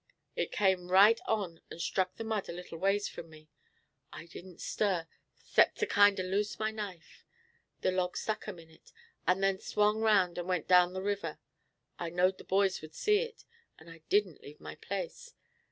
It 0.35 0.51
come 0.51 0.87
right 0.89 1.21
on 1.27 1.61
and 1.69 1.79
struck 1.79 2.15
the 2.15 2.23
mud 2.23 2.49
a 2.49 2.51
little 2.51 2.79
ways 2.79 3.07
from 3.07 3.29
me. 3.29 3.49
I 4.11 4.25
didn't 4.25 4.59
stir 4.59 5.07
'cept 5.37 5.77
to 5.77 5.85
kinder 5.85 6.23
loose 6.23 6.57
my 6.57 6.71
knife. 6.71 7.23
The 7.81 7.91
log 7.91 8.17
stuck 8.17 8.47
a 8.47 8.51
minute, 8.51 8.91
and 9.27 9.43
then 9.43 9.59
swung 9.59 9.99
round 10.01 10.39
and 10.39 10.47
went 10.47 10.67
down 10.67 10.93
the 10.93 11.03
river. 11.03 11.37
I 11.99 12.09
knowed 12.09 12.39
the 12.39 12.43
boys 12.43 12.81
would 12.81 12.95
see 12.95 13.19
it, 13.19 13.45
and 13.77 13.91
I 13.91 13.99
didn't 14.09 14.41
leave 14.41 14.59
my 14.59 14.73
place. 14.73 15.35